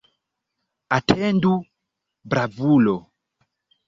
[0.97, 1.51] Atendu,
[2.33, 2.97] bravulo!